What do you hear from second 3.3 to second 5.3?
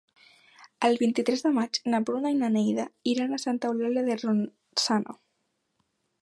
a Santa Eulàlia de Ronçana.